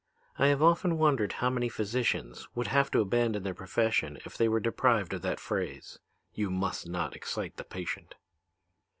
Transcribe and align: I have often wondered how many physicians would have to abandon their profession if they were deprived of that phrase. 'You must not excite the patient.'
I 0.39 0.47
have 0.47 0.63
often 0.63 0.97
wondered 0.97 1.33
how 1.33 1.51
many 1.51 1.69
physicians 1.69 2.47
would 2.55 2.65
have 2.65 2.89
to 2.89 3.01
abandon 3.01 3.43
their 3.43 3.53
profession 3.53 4.17
if 4.25 4.35
they 4.35 4.47
were 4.49 4.59
deprived 4.59 5.13
of 5.13 5.21
that 5.21 5.39
phrase. 5.39 5.99
'You 6.33 6.49
must 6.49 6.89
not 6.89 7.15
excite 7.15 7.57
the 7.57 7.63
patient.' 7.63 8.15